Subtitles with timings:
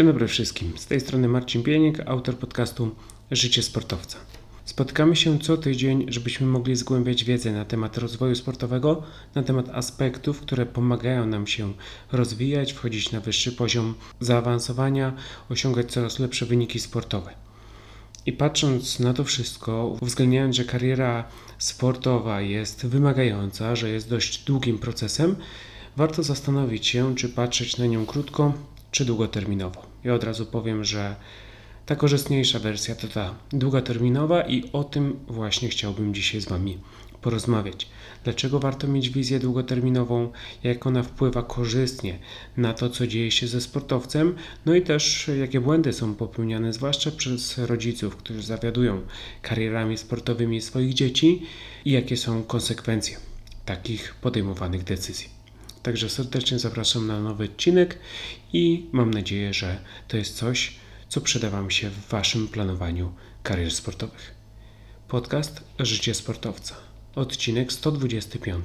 [0.00, 0.78] Dzień dobry wszystkim.
[0.78, 2.90] Z tej strony Marcin Pieniek, autor podcastu
[3.30, 4.18] Życie Sportowca.
[4.64, 9.02] Spotykamy się co tydzień, żebyśmy mogli zgłębiać wiedzę na temat rozwoju sportowego,
[9.34, 11.72] na temat aspektów, które pomagają nam się
[12.12, 15.12] rozwijać, wchodzić na wyższy poziom zaawansowania,
[15.48, 17.34] osiągać coraz lepsze wyniki sportowe.
[18.26, 21.24] I patrząc na to wszystko, uwzględniając, że kariera
[21.58, 25.36] sportowa jest wymagająca, że jest dość długim procesem,
[25.96, 28.52] warto zastanowić się, czy patrzeć na nią krótko,
[28.90, 29.89] czy długoterminowo.
[30.04, 31.16] I od razu powiem, że
[31.86, 36.78] ta korzystniejsza wersja to ta długoterminowa i o tym właśnie chciałbym dzisiaj z Wami
[37.22, 37.88] porozmawiać.
[38.24, 40.32] Dlaczego warto mieć wizję długoterminową,
[40.62, 42.18] jak ona wpływa korzystnie
[42.56, 44.34] na to, co dzieje się ze sportowcem,
[44.66, 49.00] no i też jakie błędy są popełniane, zwłaszcza przez rodziców, którzy zawiadują
[49.42, 51.42] karierami sportowymi swoich dzieci
[51.84, 53.16] i jakie są konsekwencje
[53.64, 55.39] takich podejmowanych decyzji.
[55.82, 57.98] Także serdecznie zapraszam na nowy odcinek
[58.52, 59.78] i mam nadzieję, że
[60.08, 60.76] to jest coś,
[61.08, 64.34] co przyda Wam się w Waszym planowaniu karier sportowych.
[65.08, 66.74] Podcast Życie Sportowca.
[67.14, 68.64] Odcinek 125.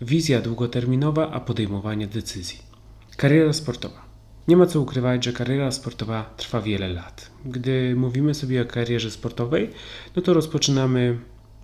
[0.00, 2.58] Wizja długoterminowa, a podejmowanie decyzji.
[3.16, 4.06] Kariera sportowa.
[4.48, 7.30] Nie ma co ukrywać, że kariera sportowa trwa wiele lat.
[7.44, 9.70] Gdy mówimy sobie o karierze sportowej,
[10.16, 11.18] no to rozpoczynamy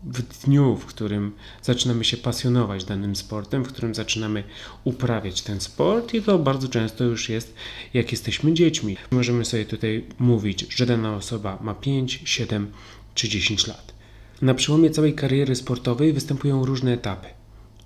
[0.05, 4.45] w dniu, w którym zaczynamy się pasjonować danym sportem, w którym zaczynamy
[4.85, 7.55] uprawiać ten sport, i to bardzo często już jest,
[7.95, 8.97] jak jesteśmy dziećmi.
[9.11, 12.73] Możemy sobie tutaj mówić, że dana osoba ma 5, 7
[13.15, 13.95] czy 10 lat.
[14.43, 17.29] Na przełomie całej kariery sportowej występują różne etapy.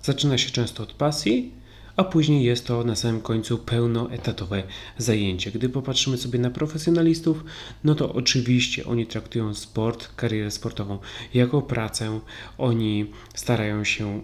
[0.01, 1.51] Zaczyna się często od pasji,
[1.97, 4.63] a później jest to na samym końcu pełnoetatowe
[4.97, 5.51] zajęcie.
[5.51, 7.43] Gdy popatrzymy sobie na profesjonalistów,
[7.83, 10.99] no to oczywiście oni traktują sport, karierę sportową
[11.33, 12.19] jako pracę.
[12.57, 14.21] Oni starają się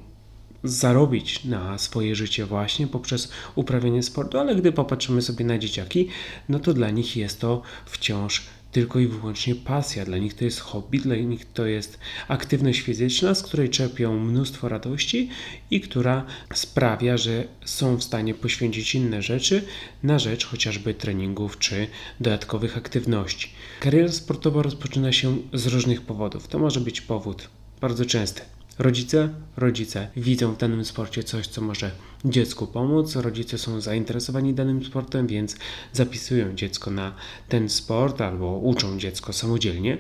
[0.63, 6.07] zarobić na swoje życie właśnie poprzez uprawianie sportu, ale gdy popatrzymy sobie na dzieciaki,
[6.49, 8.41] no to dla nich jest to wciąż
[8.73, 10.05] tylko i wyłącznie pasja.
[10.05, 14.69] Dla nich to jest hobby, dla nich to jest aktywność fizyczna, z której czerpią mnóstwo
[14.69, 15.29] radości
[15.71, 19.65] i która sprawia, że są w stanie poświęcić inne rzeczy
[20.03, 21.87] na rzecz chociażby treningów czy
[22.19, 23.49] dodatkowych aktywności.
[23.79, 26.47] Kariera sportowa rozpoczyna się z różnych powodów.
[26.47, 27.49] To może być powód
[27.81, 28.41] bardzo częsty
[28.79, 31.91] Rodzice, rodzice widzą w danym sporcie coś, co może
[32.25, 33.15] dziecku pomóc.
[33.15, 35.55] Rodzice są zainteresowani danym sportem, więc
[35.93, 37.15] zapisują dziecko na
[37.49, 39.97] ten sport albo uczą dziecko samodzielnie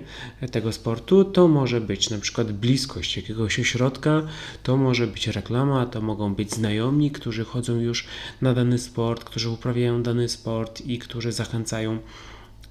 [0.51, 1.25] tego sportu.
[1.25, 4.21] To może być na przykład bliskość jakiegoś ośrodka,
[4.63, 8.07] to może być reklama, to mogą być znajomi, którzy chodzą już
[8.41, 11.99] na dany sport, którzy uprawiają dany sport i którzy zachęcają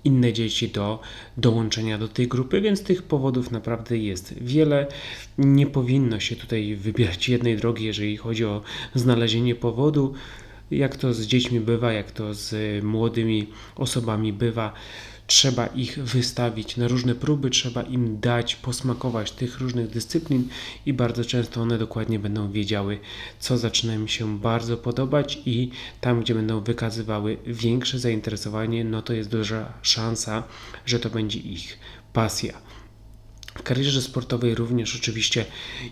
[0.04, 1.00] inne dzieci do
[1.36, 4.86] dołączenia do tej grupy, więc tych powodów naprawdę jest wiele.
[5.38, 8.62] Nie powinno się tutaj wybierać jednej drogi, jeżeli chodzi o
[8.94, 10.14] znalezienie powodu.
[10.70, 13.46] Jak to z dziećmi bywa, jak to z młodymi
[13.76, 14.72] osobami bywa
[15.32, 20.48] trzeba ich wystawić na różne próby, trzeba im dać posmakować tych różnych dyscyplin
[20.86, 22.98] i bardzo często one dokładnie będą wiedziały,
[23.40, 29.12] co zaczyna im się bardzo podobać i tam, gdzie będą wykazywały większe zainteresowanie, no to
[29.12, 30.42] jest duża szansa,
[30.86, 31.78] że to będzie ich
[32.12, 32.71] pasja.
[33.62, 35.44] Karierze sportowej również oczywiście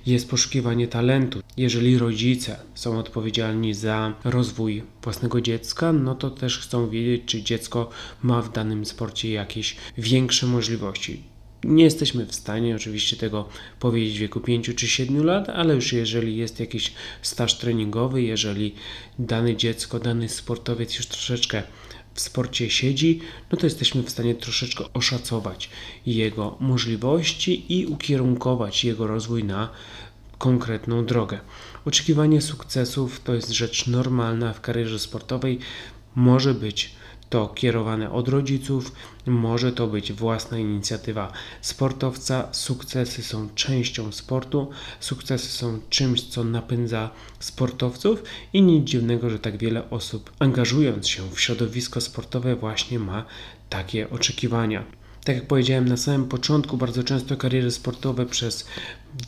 [0.06, 1.42] jest poszukiwanie talentu.
[1.56, 7.90] Jeżeli rodzice są odpowiedzialni za rozwój własnego dziecka, no to też chcą wiedzieć, czy dziecko
[8.22, 11.22] ma w danym sporcie jakieś większe możliwości.
[11.64, 13.48] Nie jesteśmy w stanie oczywiście tego
[13.80, 16.92] powiedzieć w wieku 5 czy 7 lat, ale już jeżeli jest jakiś
[17.22, 18.74] staż treningowy, jeżeli
[19.18, 21.62] dane dziecko, dany sportowiec już troszeczkę
[22.14, 23.20] w sporcie siedzi,
[23.52, 25.70] no to jesteśmy w stanie troszeczkę oszacować
[26.06, 29.68] jego możliwości i ukierunkować jego rozwój na
[30.38, 31.40] konkretną drogę.
[31.84, 35.58] Oczekiwanie sukcesów to jest rzecz normalna w karierze sportowej.
[36.14, 36.94] Może być
[37.30, 38.92] to kierowane od rodziców,
[39.26, 42.48] może to być własna inicjatywa sportowca.
[42.52, 48.22] Sukcesy są częścią sportu, sukcesy są czymś, co napędza sportowców
[48.52, 53.24] i nic dziwnego, że tak wiele osób angażując się w środowisko sportowe właśnie ma
[53.68, 54.84] takie oczekiwania.
[55.24, 58.66] Tak jak powiedziałem na samym początku, bardzo często kariery sportowe przez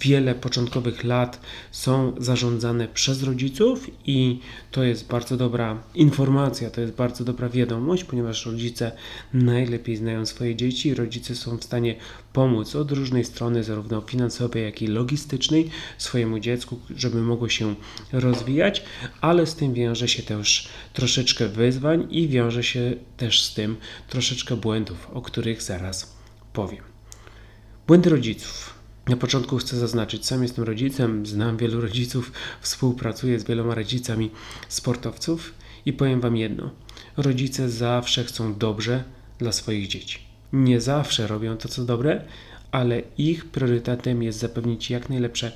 [0.00, 1.40] wiele początkowych lat
[1.70, 4.40] są zarządzane przez rodziców i
[4.70, 8.92] to jest bardzo dobra informacja, to jest bardzo dobra wiadomość, ponieważ rodzice
[9.34, 11.94] najlepiej znają swoje dzieci, rodzice są w stanie
[12.32, 17.74] pomóc od różnej strony, zarówno finansowej, jak i logistycznej swojemu dziecku, żeby mogło się
[18.12, 18.82] rozwijać,
[19.20, 23.76] ale z tym wiąże się też troszeczkę wyzwań i wiąże się też z tym
[24.08, 26.16] troszeczkę błędów, o których zaraz
[26.52, 26.84] powiem.
[27.86, 28.81] Błędy rodziców.
[29.08, 34.30] Na początku chcę zaznaczyć, sam jestem rodzicem, znam wielu rodziców, współpracuję z wieloma rodzicami
[34.68, 35.54] sportowców
[35.86, 36.70] I powiem Wam jedno:
[37.16, 39.04] rodzice zawsze chcą dobrze
[39.38, 40.18] dla swoich dzieci.
[40.52, 42.24] Nie zawsze robią to, co dobre,
[42.70, 45.52] ale ich priorytetem jest zapewnić jak najlepsze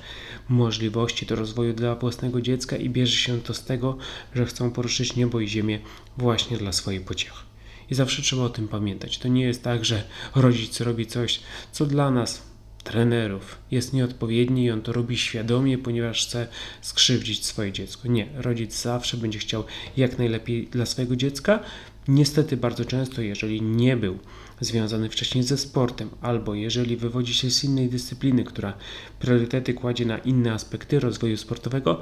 [0.49, 3.97] możliwości do rozwoju dla własnego dziecka i bierze się to z tego,
[4.35, 5.79] że chcą poruszyć niebo i ziemię
[6.17, 7.43] właśnie dla swojej pociechy.
[7.89, 9.17] I zawsze trzeba o tym pamiętać.
[9.17, 10.03] To nie jest tak, że
[10.35, 11.39] rodzic robi coś,
[11.71, 12.46] co dla nas,
[12.87, 16.47] trenerów, jest nieodpowiednie i on to robi świadomie, ponieważ chce
[16.81, 18.07] skrzywdzić swoje dziecko.
[18.07, 19.63] Nie, rodzic zawsze będzie chciał
[19.97, 21.59] jak najlepiej dla swojego dziecka.
[22.07, 24.17] Niestety bardzo często, jeżeli nie był
[24.59, 28.73] związany wcześniej ze sportem, albo jeżeli wywodzi się z innej dyscypliny, która
[29.19, 32.01] priorytety kładzie na inne aspekty rozwoju sportowego,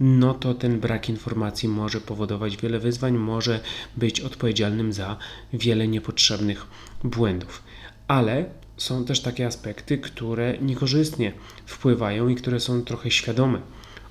[0.00, 3.60] no to ten brak informacji może powodować wiele wyzwań, może
[3.96, 5.16] być odpowiedzialnym za
[5.52, 6.66] wiele niepotrzebnych
[7.04, 7.62] błędów.
[8.08, 11.32] Ale są też takie aspekty, które niekorzystnie
[11.66, 13.60] wpływają i które są trochę świadome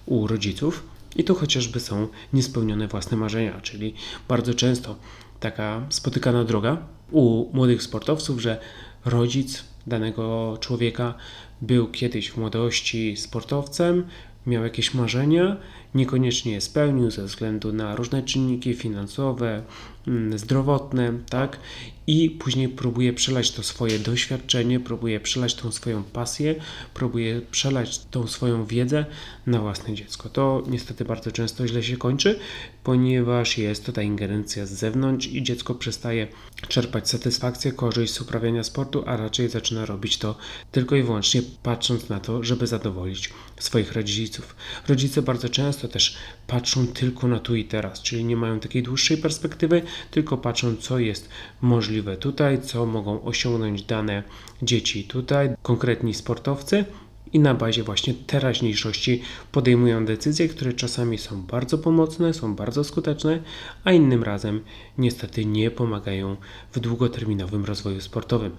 [0.05, 0.83] u rodziców,
[1.15, 3.93] i to chociażby są niespełnione własne marzenia, czyli
[4.27, 4.95] bardzo często
[5.39, 6.77] taka spotykana droga
[7.11, 8.59] u młodych sportowców, że
[9.05, 11.13] rodzic danego człowieka
[11.61, 14.07] był kiedyś w młodości sportowcem,
[14.47, 15.57] miał jakieś marzenia,
[15.95, 19.63] niekoniecznie je spełnił ze względu na różne czynniki finansowe,
[20.07, 21.59] mm, zdrowotne, tak?
[22.07, 26.55] I później próbuje przelać to swoje doświadczenie, próbuje przelać tą swoją pasję,
[26.93, 29.05] próbuje przelać tą swoją wiedzę
[29.47, 30.29] na własne dziecko.
[30.29, 32.39] To niestety bardzo często źle się kończy,
[32.83, 36.27] ponieważ jest to ta ingerencja z zewnątrz i dziecko przestaje
[36.67, 40.35] czerpać satysfakcję, korzyść z uprawiania sportu, a raczej zaczyna robić to
[40.71, 44.55] tylko i wyłącznie patrząc na to, żeby zadowolić swoich rodziców.
[44.87, 46.17] Rodzice bardzo często też
[46.47, 49.81] patrzą tylko na tu i teraz, czyli nie mają takiej dłuższej perspektywy,
[50.11, 51.29] tylko patrzą, co jest
[51.61, 54.23] możliwe tutaj, co mogą osiągnąć dane
[54.61, 56.85] dzieci tutaj, konkretni sportowcy
[57.33, 59.21] i na bazie właśnie teraźniejszości
[59.51, 63.39] podejmują decyzje, które czasami są bardzo pomocne, są bardzo skuteczne,
[63.83, 64.63] a innym razem
[64.97, 66.37] niestety nie pomagają
[66.73, 68.51] w długoterminowym rozwoju sportowym.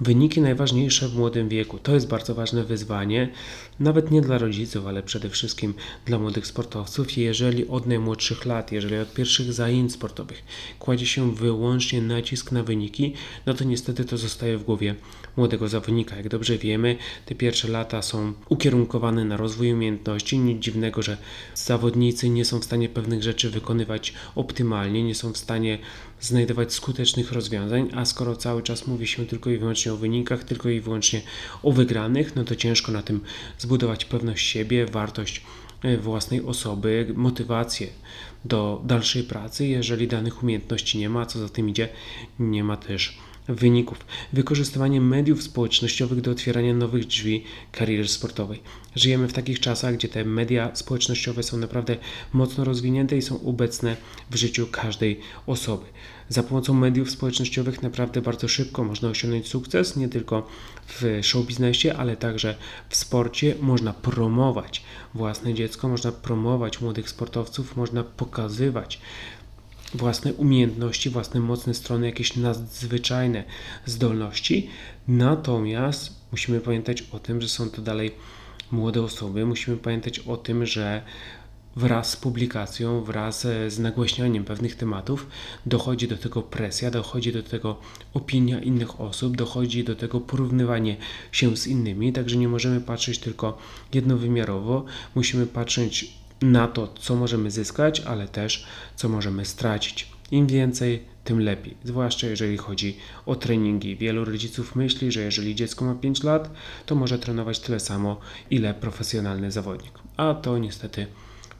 [0.00, 3.28] Wyniki najważniejsze w młodym wieku to jest bardzo ważne wyzwanie,
[3.80, 5.74] nawet nie dla rodziców, ale przede wszystkim
[6.06, 7.16] dla młodych sportowców.
[7.16, 10.44] Jeżeli od najmłodszych lat, jeżeli od pierwszych zajęć sportowych
[10.78, 13.12] kładzie się wyłącznie nacisk na wyniki,
[13.46, 14.94] no to niestety to zostaje w głowie
[15.36, 16.16] młodego zawodnika.
[16.16, 16.96] Jak dobrze wiemy,
[17.26, 20.38] te pierwsze lata są ukierunkowane na rozwój umiejętności.
[20.38, 21.16] Nic dziwnego, że
[21.54, 25.78] zawodnicy nie są w stanie pewnych rzeczy wykonywać optymalnie, nie są w stanie
[26.20, 30.68] znajdować skutecznych rozwiązań, a skoro cały czas mówi się tylko i wyłącznie o wynikach, tylko
[30.68, 31.22] i wyłącznie
[31.62, 33.20] o wygranych, no to ciężko na tym
[33.58, 35.42] zbudować pewność siebie, wartość
[35.82, 37.86] e, własnej osoby, motywację
[38.44, 41.88] do dalszej pracy, jeżeli danych umiejętności nie ma, co za tym idzie,
[42.38, 43.18] nie ma też
[43.48, 43.98] wyników.
[44.32, 48.60] Wykorzystywanie mediów społecznościowych do otwierania nowych drzwi kariery sportowej.
[48.96, 51.96] Żyjemy w takich czasach, gdzie te media społecznościowe są naprawdę
[52.32, 53.96] mocno rozwinięte i są obecne
[54.30, 55.84] w życiu każdej osoby.
[56.28, 60.48] Za pomocą mediów społecznościowych naprawdę bardzo szybko można osiągnąć sukces, nie tylko
[60.88, 62.56] w show biznesie, ale także
[62.88, 63.54] w sporcie.
[63.60, 64.82] Można promować
[65.14, 69.00] własne dziecko, można promować młodych sportowców, można pokazywać
[69.94, 73.44] własne umiejętności, własne mocne strony, jakieś nadzwyczajne
[73.86, 74.68] zdolności.
[75.08, 78.14] Natomiast musimy pamiętać o tym, że są to dalej
[78.70, 79.46] młode osoby.
[79.46, 81.02] Musimy pamiętać o tym, że
[81.76, 85.26] wraz z publikacją, wraz z nagłaśnianiem pewnych tematów
[85.66, 87.80] dochodzi do tego presja, dochodzi do tego
[88.14, 90.96] opinia innych osób, dochodzi do tego porównywanie
[91.32, 93.58] się z innymi, także nie możemy patrzeć tylko
[93.94, 94.84] jednowymiarowo,
[95.14, 98.66] musimy patrzeć na to, co możemy zyskać, ale też
[98.96, 100.08] co możemy stracić.
[100.30, 103.96] Im więcej, tym lepiej, zwłaszcza jeżeli chodzi o treningi.
[103.96, 106.50] Wielu rodziców myśli, że jeżeli dziecko ma 5 lat,
[106.86, 109.92] to może trenować tyle samo, ile profesjonalny zawodnik.
[110.16, 111.06] A to niestety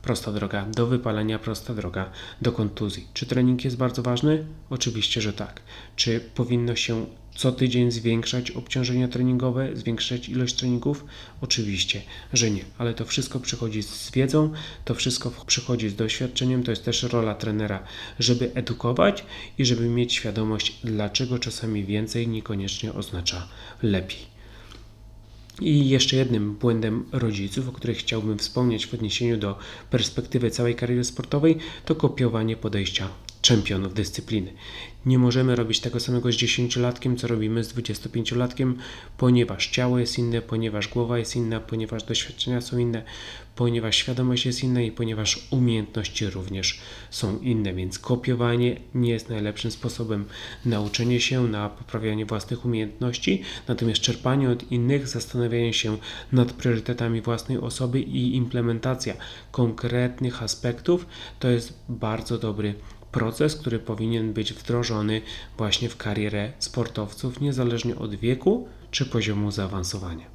[0.02, 2.10] prosta droga do wypalenia, prosta droga
[2.42, 3.06] do kontuzji.
[3.14, 4.46] Czy trening jest bardzo ważny?
[4.70, 5.60] Oczywiście, że tak.
[5.96, 11.04] Czy powinno się co tydzień zwiększać obciążenia treningowe, zwiększać ilość treningów?
[11.40, 12.02] Oczywiście,
[12.32, 14.52] że nie, ale to wszystko przychodzi z wiedzą,
[14.84, 17.82] to wszystko przychodzi z doświadczeniem, to jest też rola trenera,
[18.18, 19.24] żeby edukować
[19.58, 23.48] i żeby mieć świadomość, dlaczego czasami więcej niekoniecznie oznacza
[23.82, 24.36] lepiej.
[25.60, 29.58] I jeszcze jednym błędem rodziców, o których chciałbym wspomnieć w odniesieniu do
[29.90, 33.08] perspektywy całej kariery sportowej, to kopiowanie podejścia
[33.46, 34.52] czempionów dyscypliny.
[35.06, 38.74] Nie możemy robić tego samego z 10-latkiem, co robimy z 25-latkiem,
[39.18, 43.02] ponieważ ciało jest inne, ponieważ głowa jest inna, ponieważ doświadczenia są inne,
[43.56, 49.70] ponieważ świadomość jest inna i ponieważ umiejętności również są inne, więc kopiowanie nie jest najlepszym
[49.70, 50.24] sposobem
[50.64, 55.98] nauczenia się na poprawianie własnych umiejętności, natomiast czerpanie od innych, zastanawianie się
[56.32, 59.14] nad priorytetami własnej osoby i implementacja
[59.50, 61.06] konkretnych aspektów
[61.38, 62.74] to jest bardzo dobry
[63.12, 65.22] proces, który powinien być wdrożony
[65.58, 70.26] właśnie w karierę sportowców, niezależnie od wieku czy poziomu zaawansowania.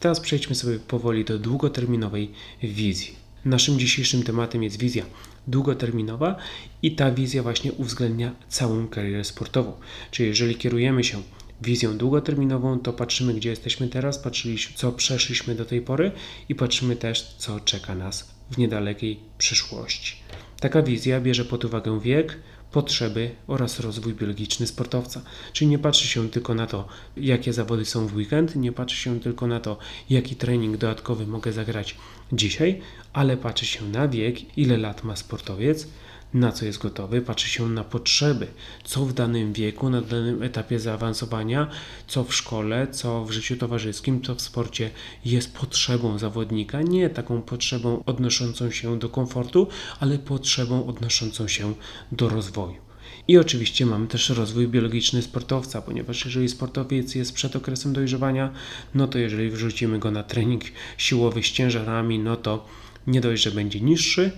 [0.00, 3.16] Teraz przejdźmy sobie powoli do długoterminowej wizji.
[3.44, 5.04] Naszym dzisiejszym tematem jest wizja
[5.46, 6.36] długoterminowa
[6.82, 9.72] i ta wizja właśnie uwzględnia całą karierę sportową.
[10.10, 11.22] Czyli jeżeli kierujemy się
[11.62, 16.12] wizją długoterminową, to patrzymy, gdzie jesteśmy teraz, patrzyliśmy, co przeszliśmy do tej pory
[16.48, 20.16] i patrzymy też, co czeka nas w niedalekiej przyszłości.
[20.60, 22.38] Taka wizja bierze pod uwagę wiek,
[22.72, 25.22] potrzeby oraz rozwój biologiczny sportowca.
[25.52, 29.20] Czyli nie patrzy się tylko na to, jakie zawody są w weekend, nie patrzy się
[29.20, 29.78] tylko na to,
[30.10, 31.96] jaki trening dodatkowy mogę zagrać
[32.32, 32.80] dzisiaj,
[33.12, 35.88] ale patrzy się na wiek, ile lat ma sportowiec,
[36.34, 38.46] na co jest gotowy, patrzy się na potrzeby,
[38.84, 41.70] co w danym wieku, na danym etapie zaawansowania,
[42.06, 44.90] co w szkole, co w życiu towarzyskim, co w sporcie
[45.24, 49.66] jest potrzebą zawodnika, nie taką potrzebą odnoszącą się do komfortu,
[50.00, 51.74] ale potrzebą odnoszącą się
[52.12, 52.84] do rozwoju.
[53.28, 58.52] I oczywiście mamy też rozwój biologiczny sportowca, ponieważ jeżeli sportowiec jest przed okresem dojrzewania,
[58.94, 60.62] no to jeżeli wrzucimy go na trening
[60.98, 62.66] siłowy z ciężarami, no to
[63.06, 64.30] nie dość, że będzie niższy,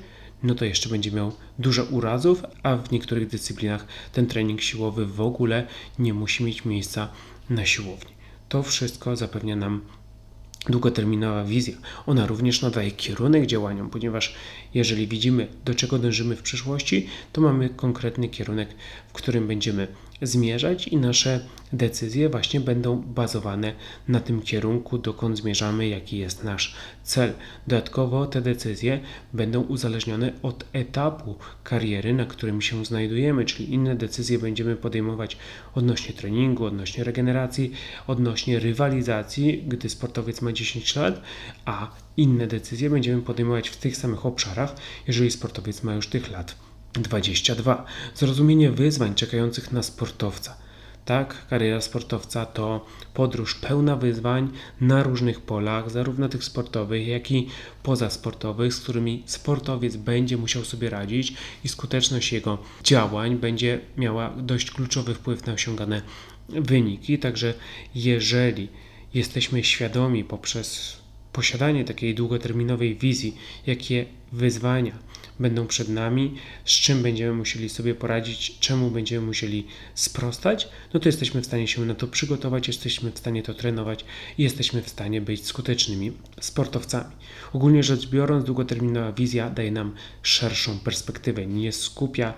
[0.42, 5.20] no to jeszcze będzie miał dużo urazów, a w niektórych dyscyplinach ten trening siłowy w
[5.20, 5.66] ogóle
[5.98, 7.08] nie musi mieć miejsca
[7.50, 8.12] na siłowni.
[8.48, 9.80] To wszystko zapewnia nam
[10.68, 11.74] długoterminowa wizja.
[12.06, 14.34] Ona również nadaje kierunek działaniom, ponieważ
[14.74, 18.68] jeżeli widzimy, do czego dążymy w przyszłości, to mamy konkretny kierunek,
[19.08, 19.88] w którym będziemy
[20.22, 21.40] zmierzać i nasze
[21.72, 23.72] decyzje właśnie będą bazowane
[24.08, 27.32] na tym kierunku, dokąd zmierzamy, jaki jest nasz cel.
[27.66, 29.00] Dodatkowo te decyzje
[29.32, 35.36] będą uzależnione od etapu kariery, na którym się znajdujemy, czyli inne decyzje będziemy podejmować
[35.74, 37.72] odnośnie treningu, odnośnie regeneracji,
[38.06, 41.22] odnośnie rywalizacji, gdy sportowiec ma 10 lat,
[41.64, 44.74] a inne decyzje będziemy podejmować w tych samych obszarach,
[45.06, 46.65] jeżeli sportowiec ma już tych lat
[47.02, 47.84] 22.
[48.14, 50.56] Zrozumienie wyzwań czekających na sportowca.
[51.06, 54.48] Tak, kariera sportowca to podróż pełna wyzwań
[54.80, 57.48] na różnych polach, zarówno tych sportowych, jak i
[57.82, 61.34] pozasportowych, z którymi sportowiec będzie musiał sobie radzić
[61.64, 66.02] i skuteczność jego działań będzie miała dość kluczowy wpływ na osiągane
[66.48, 67.18] wyniki.
[67.18, 67.54] Także
[67.94, 68.68] jeżeli
[69.14, 70.96] jesteśmy świadomi poprzez
[71.32, 73.36] posiadanie takiej długoterminowej wizji,
[73.66, 74.98] jakie wyzwania
[75.40, 81.08] będą przed nami, z czym będziemy musieli sobie poradzić, czemu będziemy musieli sprostać, no to
[81.08, 84.04] jesteśmy w stanie się na to przygotować, jesteśmy w stanie to trenować
[84.38, 87.14] i jesteśmy w stanie być skutecznymi sportowcami.
[87.52, 92.34] Ogólnie rzecz biorąc, długoterminowa wizja daje nam szerszą perspektywę, nie skupia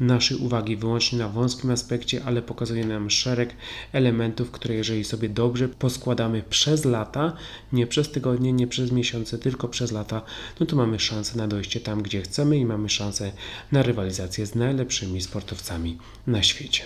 [0.00, 3.54] naszej uwagi wyłącznie na wąskim aspekcie, ale pokazuje nam szereg
[3.92, 7.36] elementów, które jeżeli sobie dobrze poskładamy przez lata,
[7.72, 10.22] nie przez tygodnie, nie przez miesiące, tylko przez lata,
[10.60, 13.32] no to mamy szansę na dojście tam, gdzie chcemy i mamy szansę
[13.72, 16.84] na rywalizację z najlepszymi sportowcami na świecie.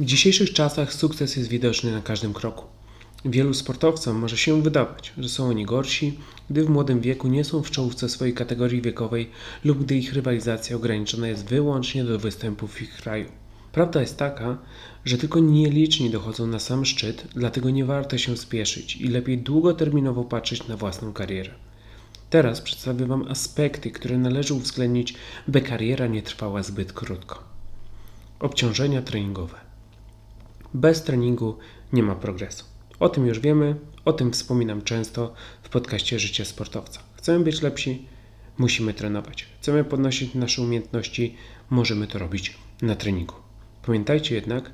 [0.00, 2.73] W dzisiejszych czasach sukces jest widoczny na każdym kroku.
[3.26, 6.18] Wielu sportowcom może się wydawać, że są oni gorsi,
[6.50, 9.30] gdy w młodym wieku nie są w czołówce swojej kategorii wiekowej
[9.64, 13.28] lub gdy ich rywalizacja ograniczona jest wyłącznie do występów w ich kraju.
[13.72, 14.58] Prawda jest taka,
[15.04, 20.24] że tylko nieliczni dochodzą na sam szczyt, dlatego nie warto się spieszyć i lepiej długoterminowo
[20.24, 21.50] patrzeć na własną karierę.
[22.30, 25.14] Teraz przedstawię Wam aspekty, które należy uwzględnić,
[25.48, 27.42] by kariera nie trwała zbyt krótko.
[28.40, 29.56] Obciążenia treningowe.
[30.74, 31.58] Bez treningu
[31.92, 32.73] nie ma progresu.
[33.00, 37.00] O tym już wiemy, o tym wspominam często w podcaście Życie Sportowca.
[37.16, 38.06] Chcemy być lepsi,
[38.58, 39.46] musimy trenować.
[39.60, 41.36] Chcemy podnosić nasze umiejętności,
[41.70, 43.34] możemy to robić na treningu.
[43.86, 44.70] Pamiętajcie jednak,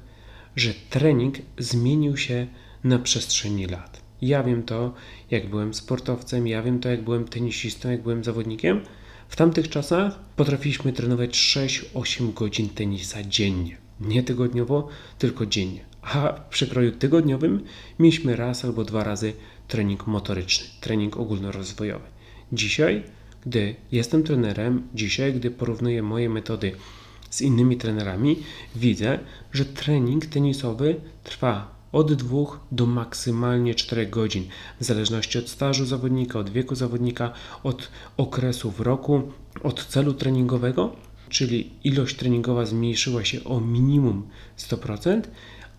[0.57, 2.47] że trening zmienił się
[2.85, 4.01] na przestrzeni lat.
[4.23, 4.95] Ja wiem to,
[5.31, 8.81] jak byłem sportowcem, ja wiem to, jak byłem tenisistą, jak byłem zawodnikiem.
[9.29, 13.77] W tamtych czasach potrafiliśmy trenować 6-8 godzin tenisa dziennie.
[14.01, 17.65] Nie tygodniowo, tylko dziennie a w przekroju tygodniowym
[17.99, 19.33] mieliśmy raz albo dwa razy
[19.69, 22.05] trening motoryczny, trening ogólnorozwojowy.
[22.53, 23.03] Dzisiaj,
[23.47, 26.73] gdy jestem trenerem, dzisiaj, gdy porównuję moje metody
[27.31, 28.37] z innymi trenerami,
[28.77, 29.19] widzę,
[29.53, 32.39] że trening tenisowy trwa od 2
[32.73, 34.45] do maksymalnie 4 godzin,
[34.81, 39.23] w zależności od stażu zawodnika, od wieku zawodnika, od okresu w roku,
[39.63, 40.97] od celu treningowego
[41.31, 44.29] czyli ilość treningowa zmniejszyła się o minimum
[44.59, 45.23] 100%,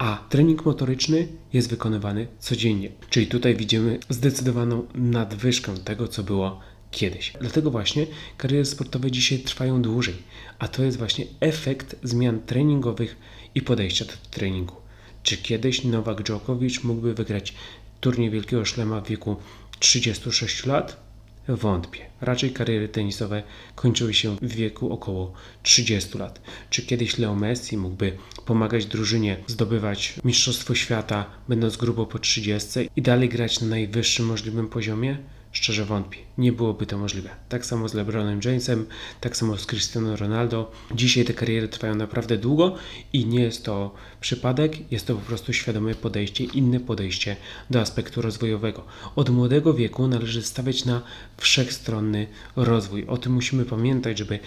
[0.02, 2.92] a trening motoryczny jest wykonywany codziennie.
[3.10, 6.60] Czyli tutaj widzimy zdecydowaną nadwyżkę tego, co było
[6.92, 7.34] kiedyś.
[7.42, 10.16] Dlatego właśnie kariery sportowe dzisiaj trwają dłużej,
[10.60, 13.16] a to jest właśnie efekt zmian treningowych
[13.56, 14.76] i podejścia do treningu.
[15.24, 17.54] Czy kiedyś Nowak Djokovic mógłby wygrać
[18.00, 19.36] turniej Wielkiego Szlema w wieku
[19.80, 21.11] 36 lat?
[21.58, 22.00] Wątpię.
[22.22, 23.44] Raczej kariery tenisowe
[23.76, 26.42] kończyły się w wieku około 30 lat.
[26.70, 33.02] Czy kiedyś Leo Messi mógłby pomagać drużynie zdobywać Mistrzostwo Świata, będąc grubo po 30 i
[33.02, 35.18] dalej grać na najwyższym możliwym poziomie?
[35.52, 36.18] Szczerze wątpię.
[36.38, 37.30] Nie byłoby to możliwe.
[37.50, 38.86] Tak samo z LeBronem Jamesem,
[39.22, 40.72] tak samo z Cristiano Ronaldo.
[40.96, 42.76] Dzisiaj te kariery trwają naprawdę długo
[43.14, 47.36] i nie jest to przypadek, jest to po prostu świadome podejście, inne podejście
[47.70, 48.86] do aspektu rozwojowego.
[49.16, 51.02] Od młodego wieku należy stawiać na
[51.38, 53.08] wszechstronny rozwój.
[53.08, 54.40] O tym musimy pamiętać, żeby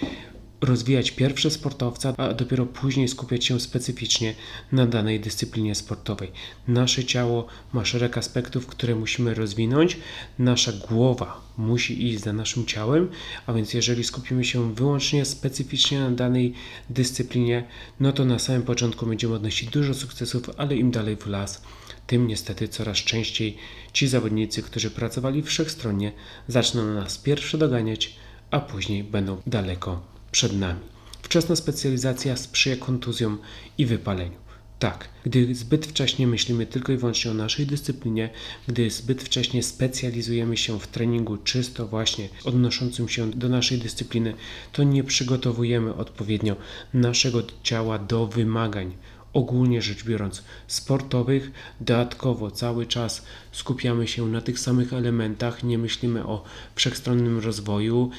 [0.65, 4.35] rozwijać pierwsze sportowca, a dopiero później skupiać się specyficznie
[4.71, 6.31] na danej dyscyplinie sportowej.
[6.67, 9.97] Nasze ciało ma szereg aspektów, które musimy rozwinąć.
[10.39, 13.09] Nasza głowa musi iść za naszym ciałem,
[13.45, 16.53] a więc jeżeli skupimy się wyłącznie specyficznie na danej
[16.89, 17.67] dyscyplinie,
[17.99, 21.61] no to na samym początku będziemy odnosić dużo sukcesów, ale im dalej w las,
[22.07, 23.57] tym niestety coraz częściej
[23.93, 26.11] ci zawodnicy, którzy pracowali wszechstronnie,
[26.47, 28.15] zaczną nas pierwsze doganiać,
[28.51, 30.79] a później będą daleko przed nami.
[31.21, 33.37] Wczesna specjalizacja sprzyja kontuzjom
[33.77, 34.37] i wypaleniu.
[34.79, 38.29] Tak, gdy zbyt wcześnie myślimy tylko i wyłącznie o naszej dyscyplinie,
[38.67, 44.33] gdy zbyt wcześnie specjalizujemy się w treningu czysto właśnie odnoszącym się do naszej dyscypliny,
[44.73, 46.55] to nie przygotowujemy odpowiednio
[46.93, 48.95] naszego ciała do wymagań,
[49.33, 51.51] ogólnie rzecz biorąc, sportowych.
[51.79, 56.43] Dodatkowo cały czas skupiamy się na tych samych elementach, nie myślimy o
[56.75, 58.11] wszechstronnym rozwoju,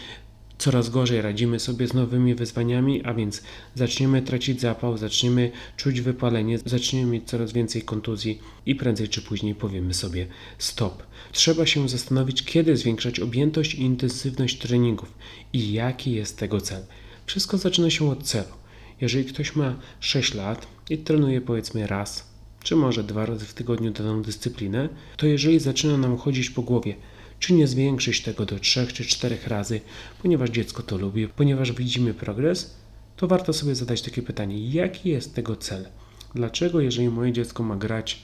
[0.59, 3.43] coraz gorzej radzimy sobie z nowymi wyzwaniami, a więc
[3.75, 9.55] zaczniemy tracić zapał, zaczniemy czuć wypalenie, zaczniemy mieć coraz więcej kontuzji i prędzej czy później
[9.55, 10.27] powiemy sobie
[10.59, 11.03] stop.
[11.33, 15.15] Trzeba się zastanowić, kiedy zwiększać objętość i intensywność treningów
[15.53, 16.83] i jaki jest tego cel.
[17.27, 18.55] Wszystko zaczyna się od celu.
[19.01, 22.27] Jeżeli ktoś ma 6 lat i trenuje powiedzmy raz,
[22.63, 26.95] czy może dwa razy w tygodniu daną dyscyplinę, to jeżeli zaczyna nam chodzić po głowie,
[27.39, 29.81] czy nie zwiększyć tego do 3 czy 4 razy,
[30.23, 32.77] ponieważ dziecko to lubi, ponieważ widzimy progres,
[33.17, 35.89] to warto sobie zadać takie pytanie: jaki jest tego cel?
[36.35, 38.23] Dlaczego, jeżeli moje dziecko ma grać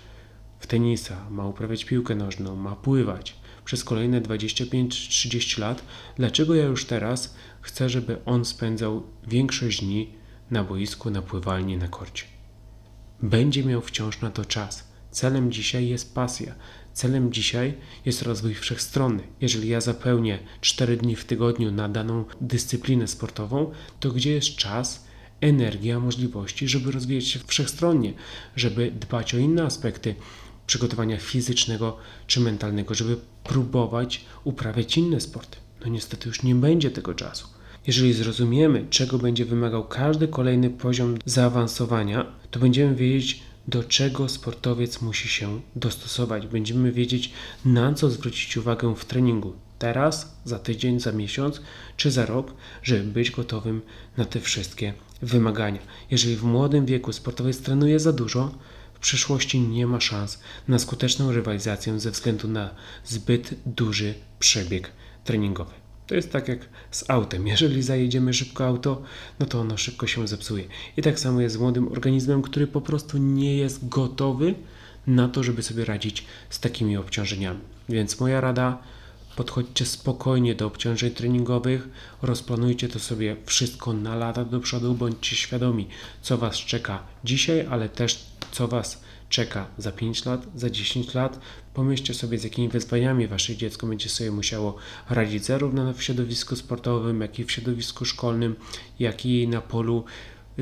[0.59, 5.83] w tenisa, ma uprawiać piłkę nożną, ma pływać przez kolejne 25-30 lat,
[6.17, 10.13] dlaczego ja już teraz chcę, żeby on spędzał większość dni
[10.51, 12.25] na boisku, na pływalni, na korcie?
[13.23, 14.93] Będzie miał wciąż na to czas.
[15.11, 16.55] Celem dzisiaj jest pasja.
[16.93, 17.75] Celem dzisiaj
[18.05, 19.23] jest rozwój wszechstronny.
[19.41, 25.05] Jeżeli ja zapełnię 4 dni w tygodniu na daną dyscyplinę sportową, to gdzie jest czas,
[25.41, 28.13] energia, możliwości, żeby rozwijać się wszechstronnie,
[28.57, 30.15] żeby dbać o inne aspekty
[30.67, 35.57] przygotowania fizycznego czy mentalnego, żeby próbować uprawiać inne sporty.
[35.81, 37.47] No niestety już nie będzie tego czasu.
[37.87, 45.03] Jeżeli zrozumiemy, czego będzie wymagał każdy kolejny poziom zaawansowania, to będziemy wiedzieć, do czego sportowiec
[45.03, 46.47] musi się dostosować.
[46.47, 47.33] Będziemy wiedzieć,
[47.65, 51.61] na co zwrócić uwagę w treningu teraz, za tydzień, za miesiąc
[51.97, 53.83] czy za rok, żeby być gotowym
[54.17, 55.81] na te wszystkie wymagania.
[56.11, 58.55] Jeżeli w młodym wieku sportowiec trenuje za dużo,
[58.95, 64.93] w przyszłości nie ma szans na skuteczną rywalizację ze względu na zbyt duży przebieg
[65.25, 65.82] treningowy.
[66.07, 67.47] To jest tak jak z autem.
[67.47, 69.03] Jeżeli zajedziemy szybko auto,
[69.41, 70.65] no to ono szybko się zepsuje.
[70.97, 74.55] I tak samo jest z młodym organizmem, który po prostu nie jest gotowy
[75.07, 77.61] na to, żeby sobie radzić z takimi obciążeniami.
[77.89, 78.79] Więc moja rada,
[79.37, 81.89] podchodźcie spokojnie do obciążeń treningowych,
[82.23, 85.89] rozplanujcie to sobie wszystko na lata do przodu, bądźcie świadomi,
[86.23, 89.02] co Was czeka dzisiaj, ale też co Was
[89.33, 91.41] czeka za 5 lat, za 10 lat.
[91.75, 94.77] Pomyślcie sobie, z jakimi wyzwaniami wasze dziecko będzie sobie musiało
[95.11, 98.57] radzić zarówno w środowisku sportowym, jak i w środowisku szkolnym,
[98.99, 100.05] jak i na polu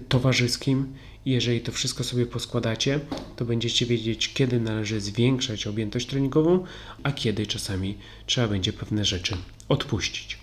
[0.09, 0.95] towarzyskim.
[1.25, 3.01] Jeżeli to wszystko sobie poskładacie,
[3.37, 6.65] to będziecie wiedzieć, kiedy należy zwiększać objętość treningową,
[7.03, 9.37] a kiedy czasami trzeba będzie pewne rzeczy
[9.69, 10.39] odpuścić.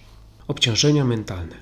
[0.48, 1.56] Obciążenia mentalne.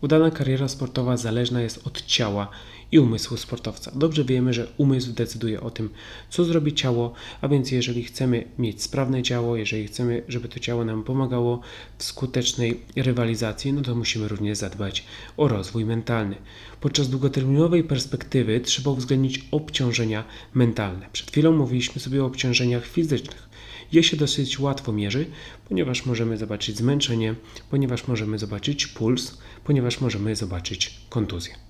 [0.00, 2.48] Udana kariera sportowa zależna jest od ciała
[2.92, 3.92] i umysłu sportowca.
[3.94, 5.90] Dobrze wiemy, że umysł decyduje o tym,
[6.30, 10.84] co zrobi ciało, a więc jeżeli chcemy mieć sprawne ciało, jeżeli chcemy, żeby to ciało
[10.84, 11.60] nam pomagało
[11.98, 15.04] w skutecznej rywalizacji, no to musimy również zadbać
[15.36, 16.36] o rozwój mentalny.
[16.80, 20.24] Podczas długoterminowej perspektywy trzeba uwzględnić obciążenia
[20.54, 21.06] mentalne.
[21.12, 23.48] Przed chwilą mówiliśmy sobie o obciążeniach fizycznych.
[23.92, 25.26] Je się dosyć łatwo mierzy,
[25.68, 27.34] ponieważ możemy zobaczyć zmęczenie,
[27.70, 31.67] ponieważ możemy zobaczyć puls, ponieważ możemy zobaczyć kontuzję.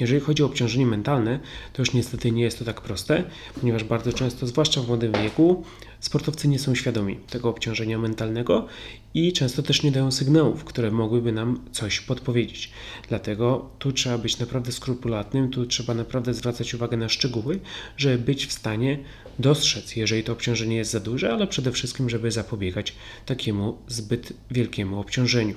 [0.00, 1.40] Jeżeli chodzi o obciążenie mentalne,
[1.72, 3.24] to już niestety nie jest to tak proste,
[3.60, 5.64] ponieważ bardzo często, zwłaszcza w młodym wieku,
[6.00, 8.66] sportowcy nie są świadomi tego obciążenia mentalnego
[9.14, 12.70] i często też nie dają sygnałów, które mogłyby nam coś podpowiedzieć.
[13.08, 17.60] Dlatego tu trzeba być naprawdę skrupulatnym, tu trzeba naprawdę zwracać uwagę na szczegóły,
[17.96, 18.98] żeby być w stanie
[19.38, 22.94] dostrzec, jeżeli to obciążenie jest za duże, ale przede wszystkim, żeby zapobiegać
[23.26, 25.54] takiemu zbyt wielkiemu obciążeniu.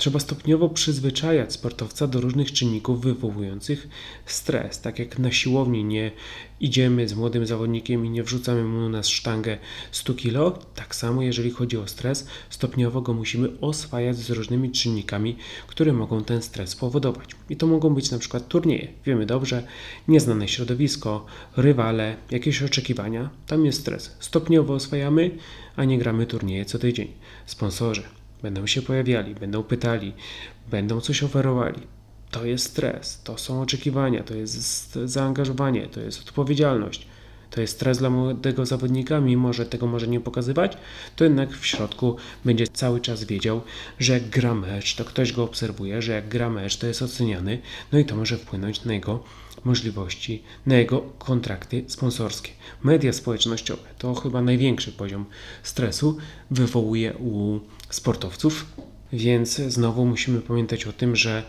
[0.00, 3.88] Trzeba stopniowo przyzwyczajać sportowca do różnych czynników wywołujących
[4.26, 4.80] stres.
[4.80, 6.10] Tak jak na siłowni nie
[6.60, 9.58] idziemy z młodym zawodnikiem i nie wrzucamy mu na sztangę
[9.92, 15.36] 100 kg, tak samo jeżeli chodzi o stres, stopniowo go musimy oswajać z różnymi czynnikami,
[15.66, 17.30] które mogą ten stres powodować.
[17.50, 18.88] I to mogą być na przykład turnieje.
[19.06, 19.66] Wiemy dobrze,
[20.08, 24.16] nieznane środowisko, rywale, jakieś oczekiwania, tam jest stres.
[24.20, 25.30] Stopniowo oswajamy,
[25.76, 27.08] a nie gramy turnieje co tydzień.
[27.46, 30.12] Sponsorzy, będą się pojawiali, będą pytali,
[30.70, 31.82] będą coś oferowali.
[32.30, 37.06] To jest stres, to są oczekiwania, to jest zaangażowanie, to jest odpowiedzialność.
[37.50, 40.76] To jest stres dla młodego zawodnika, mimo że tego może nie pokazywać,
[41.16, 43.60] to jednak w środku będzie cały czas wiedział,
[43.98, 47.58] że jak gra mecz, to ktoś go obserwuje, że jak gra mecz, to jest oceniany,
[47.92, 49.24] no i to może wpłynąć na jego
[49.64, 52.50] możliwości, na jego kontrakty sponsorskie.
[52.82, 55.24] Media społecznościowe to chyba największy poziom
[55.62, 56.18] stresu
[56.50, 58.66] wywołuje u sportowców,
[59.12, 61.42] więc znowu musimy pamiętać o tym, że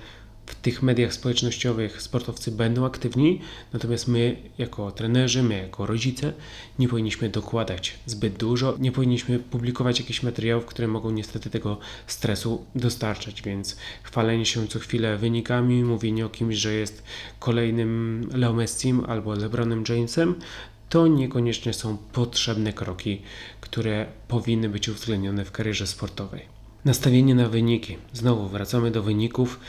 [0.46, 3.42] w tych mediach społecznościowych sportowcy będą aktywni,
[3.74, 6.34] natomiast my, jako trenerzy, my, jako rodzice,
[6.80, 11.78] nie powinniśmy dokładać zbyt dużo, nie powinniśmy publikować jakichś materiałów, które mogą niestety tego
[12.08, 17.04] stresu dostarczać, więc chwalenie się co chwilę wynikami, mówienie o kimś, że jest
[17.40, 20.36] kolejnym Leo Messim albo LeBronem Jamesem,
[20.90, 23.22] to niekoniecznie są potrzebne kroki,
[23.72, 26.42] które powinny być uwzględnione w karierze sportowej.
[26.86, 27.98] Nastawienie na wyniki.
[28.14, 29.60] Znowu wracamy do wyników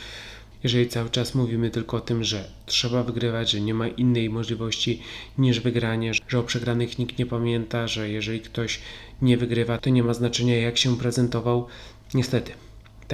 [0.63, 5.01] jeżeli cały czas mówimy tylko o tym, że trzeba wygrywać, że nie ma innej możliwości
[5.37, 8.79] niż wygranie, że o przegranych nikt nie pamięta, że jeżeli ktoś
[9.21, 11.67] nie wygrywa, to nie ma znaczenia jak się prezentował,
[12.13, 12.51] niestety.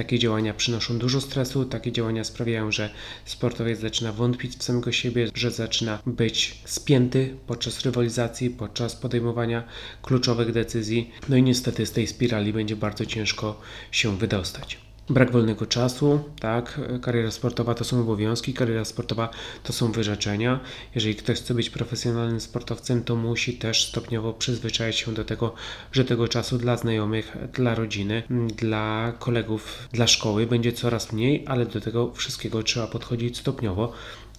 [0.00, 2.90] Takie działania przynoszą dużo stresu, takie działania sprawiają, że
[3.24, 9.64] sportowiec zaczyna wątpić w samego siebie, że zaczyna być spięty podczas rywalizacji, podczas podejmowania
[10.02, 11.10] kluczowych decyzji.
[11.28, 13.60] No i niestety z tej spirali będzie bardzo ciężko
[13.90, 19.28] się wydostać brak wolnego czasu, tak, kariera sportowa to są obowiązki, kariera sportowa
[19.62, 20.60] to są wyrzeczenia.
[20.94, 25.54] Jeżeli ktoś chce być profesjonalnym sportowcem, to musi też stopniowo przyzwyczaić się do tego,
[25.92, 28.22] że tego czasu dla znajomych, dla rodziny,
[28.56, 33.92] dla kolegów, dla szkoły będzie coraz mniej, ale do tego wszystkiego trzeba podchodzić stopniowo.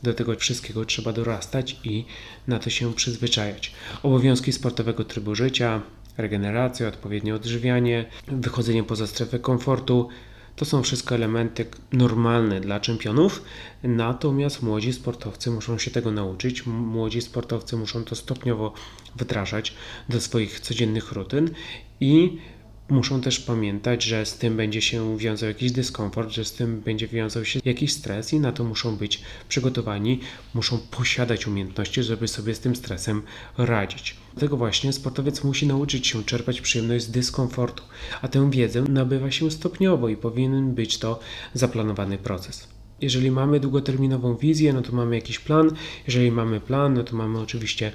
[0.04, 2.06] Do tego wszystkiego trzeba dorastać i
[2.48, 3.74] na to się przyzwyczajać.
[4.04, 5.82] Obowiązki sportowego trybu życia,
[6.18, 10.10] regeneracja, odpowiednie odżywianie, wychodzenie poza strefę komfortu,
[10.62, 13.44] to są wszystko elementy normalne dla czempionów,
[13.84, 16.66] natomiast młodzi sportowcy muszą się tego nauczyć.
[16.66, 18.74] Młodzi sportowcy muszą to stopniowo
[19.16, 19.74] wdrażać
[20.10, 21.50] do swoich codziennych rutyn
[22.00, 22.38] i
[22.92, 27.08] muszą też pamiętać, że z tym będzie się wiązał jakiś dyskomfort, że z tym będzie
[27.08, 30.20] wiązał się jakiś stres i na to muszą być przygotowani,
[30.54, 33.22] muszą posiadać umiejętności, żeby sobie z tym stresem
[33.58, 34.16] radzić.
[34.34, 37.84] Dlatego właśnie sportowiec musi nauczyć się czerpać przyjemność z dyskomfortu,
[38.22, 41.20] a tę wiedzę nabywa się stopniowo i powinien być to
[41.54, 42.68] zaplanowany proces.
[43.02, 45.72] Jeżeli mamy długoterminową wizję, no to mamy jakiś plan.
[46.08, 47.92] Jeżeli mamy plan, no to mamy oczywiście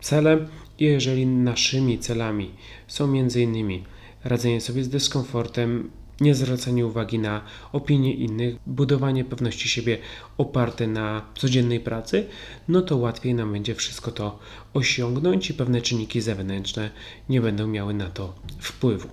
[0.00, 0.46] cele.
[0.78, 2.50] I jeżeli naszymi celami
[2.86, 3.84] są między innymi
[4.28, 9.98] radzenie sobie z dyskomfortem, nie zwracanie uwagi na opinie innych, budowanie pewności siebie
[10.38, 12.26] oparte na codziennej pracy,
[12.68, 14.38] no to łatwiej nam będzie wszystko to
[14.74, 16.90] osiągnąć i pewne czynniki zewnętrzne
[17.28, 19.08] nie będą miały na to wpływu.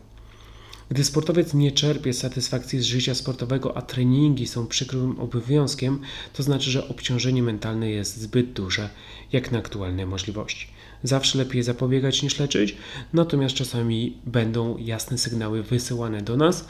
[0.89, 5.99] Gdy sportowiec nie czerpie satysfakcji z życia sportowego, a treningi są przykrym obowiązkiem,
[6.34, 8.89] to znaczy, że obciążenie mentalne jest zbyt duże
[9.32, 10.67] jak na aktualne możliwości.
[11.03, 12.77] Zawsze lepiej zapobiegać niż leczyć,
[13.13, 16.65] natomiast czasami będą jasne sygnały wysyłane do nas,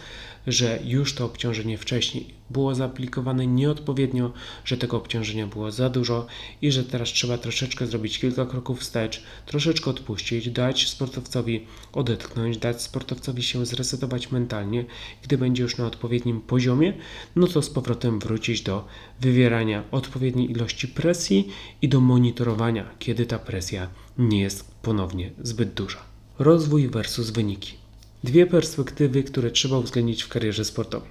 [0.48, 4.34] że już to obciążenie wcześniej było zaaplikowane nieodpowiednio,
[4.66, 6.26] że tego obciążenia było za dużo
[6.62, 12.82] i że teraz trzeba troszeczkę zrobić kilka kroków wstecz, troszeczkę odpuścić, dać sportowcowi odetchnąć, dać
[12.82, 14.86] sportowcowi się zresetować mentalnie.
[15.24, 16.94] Gdy będzie już na odpowiednim poziomie,
[17.36, 18.88] no to z powrotem wrócić do
[19.22, 21.50] wywierania odpowiedniej ilości presji
[21.82, 26.00] i do monitorowania, kiedy ta presja nie jest ponownie zbyt duża.
[26.40, 27.83] Rozwój versus wyniki.
[28.24, 31.10] Dwie perspektywy, które trzeba uwzględnić w karierze sportowej.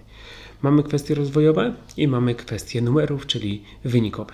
[0.63, 4.33] Mamy kwestie rozwojowe i mamy kwestie numerów, czyli wynikowe.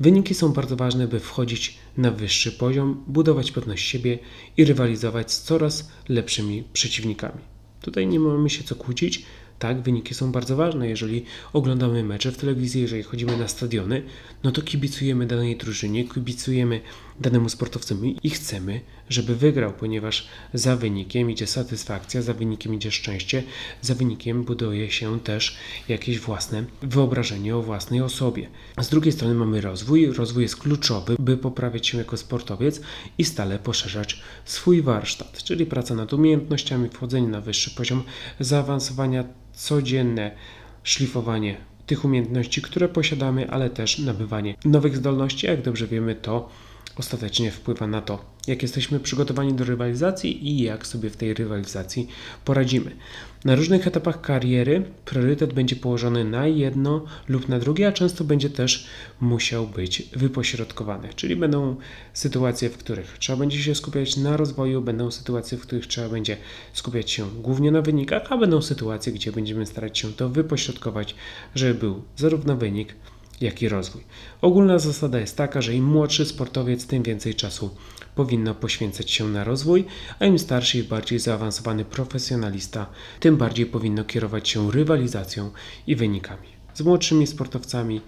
[0.00, 4.18] Wyniki są bardzo ważne, by wchodzić na wyższy poziom, budować pewność siebie
[4.56, 7.40] i rywalizować z coraz lepszymi przeciwnikami.
[7.80, 9.24] Tutaj nie mamy się co kłócić,
[9.58, 10.88] tak, wyniki są bardzo ważne.
[10.88, 14.02] Jeżeli oglądamy mecze w telewizji, jeżeli chodzimy na stadiony,
[14.44, 16.80] no to kibicujemy danej drużynie, kibicujemy
[17.20, 23.42] danemu sportowcowi i chcemy, żeby wygrał, ponieważ za wynikiem idzie satysfakcja, za wynikiem idzie szczęście,
[23.82, 25.56] za wynikiem buduje się też
[25.88, 28.48] jakieś własne wyobrażenie o własnej osobie.
[28.80, 30.06] Z drugiej strony mamy rozwój.
[30.06, 32.80] Rozwój jest kluczowy, by poprawiać się jako sportowiec
[33.18, 38.02] i stale poszerzać swój warsztat, czyli praca nad umiejętnościami, wchodzenie na wyższy poziom
[38.40, 40.36] zaawansowania codzienne
[40.82, 45.46] szlifowanie tych umiejętności, które posiadamy, ale też nabywanie nowych zdolności.
[45.46, 46.48] Jak dobrze wiemy, to
[46.96, 52.08] ostatecznie wpływa na to, jak jesteśmy przygotowani do rywalizacji i jak sobie w tej rywalizacji
[52.44, 52.96] poradzimy.
[53.44, 58.50] Na różnych etapach kariery priorytet będzie położony na jedno lub na drugie, a często będzie
[58.50, 58.86] też
[59.20, 61.08] musiał być wypośrodkowany.
[61.16, 61.76] Czyli będą
[62.12, 66.36] sytuacje, w których trzeba będzie się skupiać na rozwoju, będą sytuacje, w których trzeba będzie
[66.72, 71.14] skupiać się głównie na wynikach, a będą sytuacje, gdzie będziemy starać się to wypośrodkować,
[71.54, 72.94] żeby był zarówno wynik,
[73.40, 74.04] jak i rozwój.
[74.40, 77.70] Ogólna zasada jest taka, że im młodszy sportowiec, tym więcej czasu
[78.14, 79.84] powinno poświęcać się na rozwój,
[80.18, 82.86] a im starszy i bardziej zaawansowany profesjonalista,
[83.20, 85.50] tym bardziej powinno kierować się rywalizacją
[85.86, 86.48] i wynikami.
[86.74, 88.00] Z młodszymi sportowcami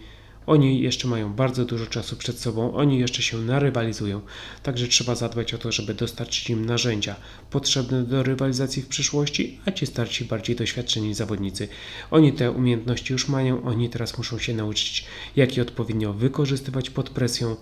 [0.47, 4.21] oni jeszcze mają bardzo dużo czasu przed sobą, oni jeszcze się narywalizują,
[4.63, 7.17] także trzeba zadbać o to, żeby dostarczyć im narzędzia
[7.51, 11.69] potrzebne do rywalizacji w przyszłości, a ci starsi, bardziej doświadczeni zawodnicy,
[12.11, 15.05] oni te umiejętności już mają, oni teraz muszą się nauczyć,
[15.37, 17.57] jak je odpowiednio wykorzystywać pod presją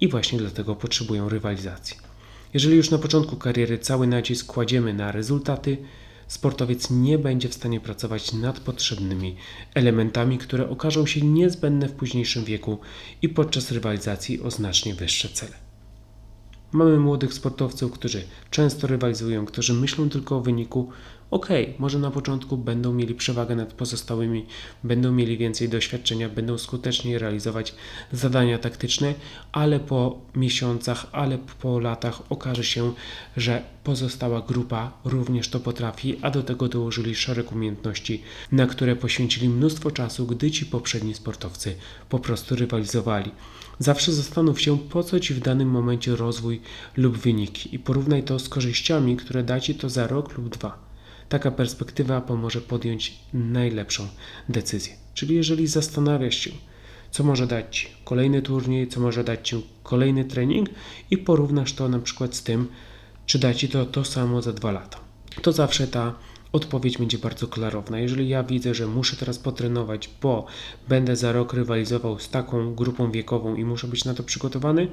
[0.00, 1.96] i właśnie dlatego potrzebują rywalizacji.
[2.54, 5.76] Jeżeli już na początku kariery cały nacisk kładziemy na rezultaty,
[6.30, 9.36] sportowiec nie będzie w stanie pracować nad potrzebnymi
[9.74, 12.78] elementami, które okażą się niezbędne w późniejszym wieku
[13.22, 15.52] i podczas rywalizacji o znacznie wyższe cele.
[16.72, 20.88] Mamy młodych sportowców, którzy często rywalizują, którzy myślą tylko o wyniku,
[21.30, 24.46] ok, może na początku będą mieli przewagę nad pozostałymi,
[24.84, 27.74] będą mieli więcej doświadczenia, będą skuteczniej realizować
[28.12, 29.14] zadania taktyczne,
[29.52, 32.92] ale po miesiącach, ale po latach okaże się,
[33.36, 39.48] że pozostała grupa również to potrafi, a do tego dołożyli szereg umiejętności, na które poświęcili
[39.48, 41.76] mnóstwo czasu, gdy ci poprzedni sportowcy
[42.08, 43.30] po prostu rywalizowali.
[43.78, 46.60] Zawsze zastanów się, po co ci w danym momencie rozwój
[46.96, 50.78] lub wyniki i porównaj to z korzyściami, które da ci to za rok lub dwa.
[51.28, 54.08] Taka perspektywa pomoże podjąć najlepszą
[54.48, 54.92] decyzję.
[55.14, 56.50] Czyli jeżeli zastanawiasz się,
[57.10, 60.68] co może dać Ci kolejny turniej, co może dać Ci kolejny trening
[61.10, 62.68] i porównasz to na przykład z tym,
[63.30, 64.98] czy da Ci to to samo za dwa lata.
[65.42, 66.14] To zawsze ta
[66.52, 67.98] odpowiedź będzie bardzo klarowna.
[68.00, 70.46] Jeżeli ja widzę, że muszę teraz potrenować, bo
[70.88, 74.88] będę za rok rywalizował z taką grupą wiekową i muszę być na to przygotowany,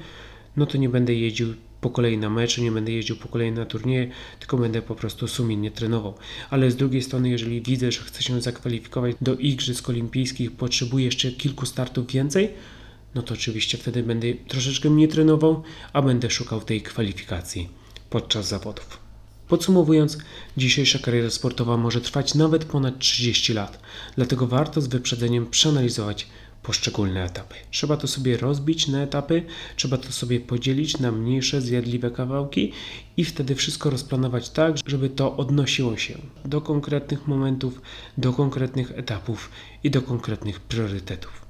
[0.57, 3.65] no to nie będę jeździł po kolei na mecze, nie będę jeździł po kolei na
[3.65, 6.13] turnieje, tylko będę po prostu sumiennie trenował.
[6.49, 11.31] Ale z drugiej strony, jeżeli widzę, że chcę się zakwalifikować do Igrzysk Olimpijskich, potrzebuję jeszcze
[11.31, 12.49] kilku startów więcej,
[13.15, 19.07] no to oczywiście wtedy będę troszeczkę mniej trenował, a będę szukał tej kwalifikacji podczas zawodów.
[19.47, 20.17] Podsumowując,
[20.57, 23.79] dzisiejsza kariera sportowa może trwać nawet ponad 30 lat,
[24.15, 26.27] dlatego warto z wyprzedzeniem przeanalizować
[26.63, 27.55] poszczególne etapy.
[27.71, 29.43] Trzeba to sobie rozbić na etapy,
[29.75, 32.71] trzeba to sobie podzielić na mniejsze, zjadliwe kawałki
[33.17, 37.81] i wtedy wszystko rozplanować tak, żeby to odnosiło się do konkretnych momentów,
[38.17, 39.49] do konkretnych etapów
[39.83, 41.47] i do konkretnych priorytetów.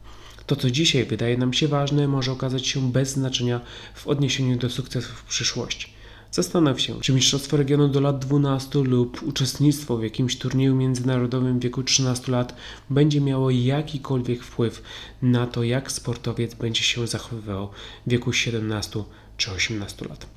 [0.47, 3.61] To, co dzisiaj wydaje nam się ważne, może okazać się bez znaczenia
[3.95, 5.96] w odniesieniu do sukcesów w przyszłości.
[6.31, 11.63] Zastanów się, czy Mistrzostwo Regionu do lat 12 lub uczestnictwo w jakimś turnieju międzynarodowym w
[11.63, 12.55] wieku 13 lat
[12.89, 14.83] będzie miało jakikolwiek wpływ
[15.21, 17.69] na to, jak sportowiec będzie się zachowywał
[18.07, 19.03] w wieku 17
[19.37, 20.27] czy 18 lat.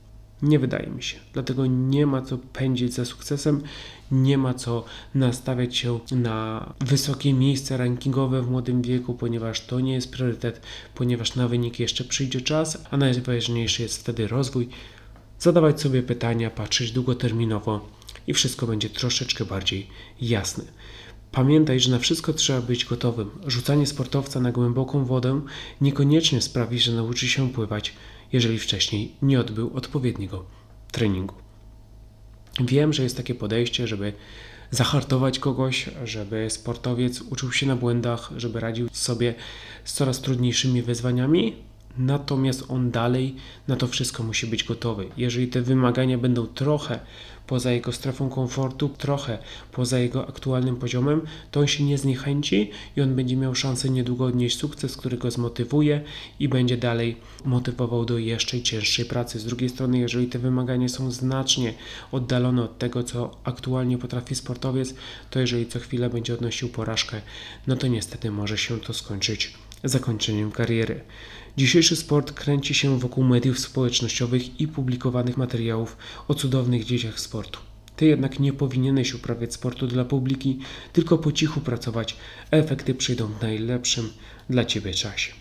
[0.42, 1.18] Nie wydaje mi się.
[1.32, 3.62] Dlatego nie ma co pędzić za sukcesem,
[4.10, 9.92] nie ma co nastawiać się na wysokie miejsca rankingowe w młodym wieku, ponieważ to nie
[9.92, 10.60] jest priorytet,
[10.94, 14.68] ponieważ na wynik jeszcze przyjdzie czas, a najważniejszy jest wtedy rozwój,
[15.40, 17.88] zadawać sobie pytania, patrzeć długoterminowo
[18.26, 19.86] i wszystko będzie troszeczkę bardziej
[20.20, 20.64] jasne.
[21.32, 23.30] Pamiętaj, że na wszystko trzeba być gotowym.
[23.46, 25.40] Rzucanie sportowca na głęboką wodę
[25.80, 27.94] niekoniecznie sprawi, że nauczy się pływać,
[28.32, 30.44] jeżeli wcześniej nie odbył odpowiedniego
[30.92, 31.34] treningu.
[32.60, 34.12] Wiem, że jest takie podejście, żeby
[34.70, 39.34] zahartować kogoś, żeby sportowiec uczył się na błędach, żeby radził sobie
[39.84, 41.56] z coraz trudniejszymi wyzwaniami,
[41.98, 43.34] natomiast on dalej
[43.68, 45.08] na to wszystko musi być gotowy.
[45.16, 47.00] Jeżeli te wymagania będą trochę
[47.50, 49.38] poza jego strefą komfortu, trochę
[49.72, 54.24] poza jego aktualnym poziomem, to on się nie zniechęci i on będzie miał szansę niedługo
[54.24, 56.00] odnieść sukces, który go zmotywuje
[56.40, 59.38] i będzie dalej motywował do jeszcze cięższej pracy.
[59.38, 61.74] Z drugiej strony, jeżeli te wymagania są znacznie
[62.12, 64.94] oddalone od tego, co aktualnie potrafi sportowiec,
[65.30, 67.20] to jeżeli co chwilę będzie odnosił porażkę,
[67.66, 71.00] no to niestety może się to skończyć zakończeniem kariery.
[71.56, 75.96] Dzisiejszy sport kręci się wokół mediów społecznościowych i publikowanych materiałów
[76.28, 77.60] o cudownych dzieciach sportu.
[77.96, 80.58] Ty jednak nie powinieneś uprawiać sportu dla publiki,
[80.92, 82.16] tylko po cichu pracować,
[82.50, 84.10] efekty przyjdą w najlepszym
[84.50, 85.32] dla Ciebie czasie.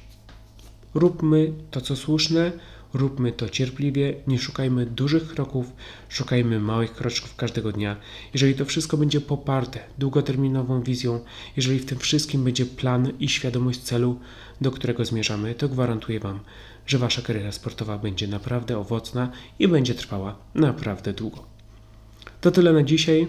[0.94, 2.52] Róbmy to, co słuszne,
[2.94, 5.72] róbmy to cierpliwie, nie szukajmy dużych kroków,
[6.10, 7.98] szukajmy małych kroczków każdego dnia.
[8.34, 11.20] Jeżeli to wszystko będzie poparte długoterminową wizją,
[11.58, 14.20] jeżeli w tym wszystkim będzie plan i świadomość celu,
[14.62, 16.40] do którego zmierzamy, to gwarantuję Wam,
[16.86, 21.46] że Wasza kariera sportowa będzie naprawdę owocna i będzie trwała naprawdę długo.
[22.42, 23.28] To tyle na dzisiaj.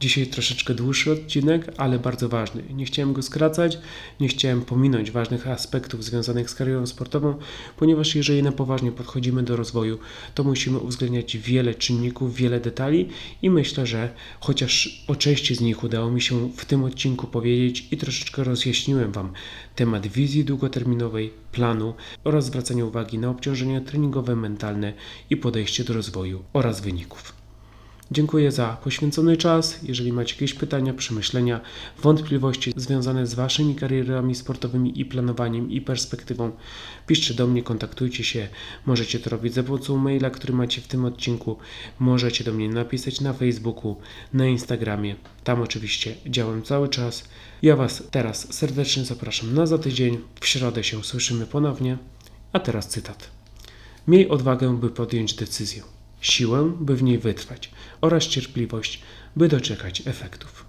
[0.00, 2.62] Dzisiaj troszeczkę dłuższy odcinek, ale bardzo ważny.
[2.74, 3.78] Nie chciałem go skracać,
[4.20, 7.34] nie chciałem pominąć ważnych aspektów związanych z karierą sportową,
[7.76, 9.98] ponieważ jeżeli na poważnie podchodzimy do rozwoju,
[10.34, 13.08] to musimy uwzględniać wiele czynników, wiele detali
[13.42, 17.88] i myślę, że chociaż o części z nich udało mi się w tym odcinku powiedzieć
[17.90, 19.32] i troszeczkę rozjaśniłem Wam
[19.76, 24.92] temat wizji długoterminowej, planu oraz zwracania uwagi na obciążenia treningowe, mentalne
[25.30, 27.43] i podejście do rozwoju oraz wyników.
[28.10, 29.78] Dziękuję za poświęcony czas.
[29.82, 31.60] Jeżeli macie jakieś pytania, przemyślenia,
[32.02, 36.52] wątpliwości związane z Waszymi karierami sportowymi i planowaniem i perspektywą,
[37.06, 38.48] piszcie do mnie, kontaktujcie się.
[38.86, 41.56] Możecie to robić za pomocą maila, który macie w tym odcinku.
[41.98, 43.96] Możecie do mnie napisać na Facebooku,
[44.32, 45.16] na Instagramie.
[45.44, 47.24] Tam oczywiście działam cały czas.
[47.62, 50.18] Ja Was teraz serdecznie zapraszam na za tydzień.
[50.40, 51.98] W środę się słyszymy ponownie.
[52.52, 53.30] A teraz cytat.
[54.08, 55.93] Miej odwagę, by podjąć decyzję
[56.24, 59.02] siłę, by w niej wytrwać oraz cierpliwość,
[59.36, 60.63] by doczekać efektów.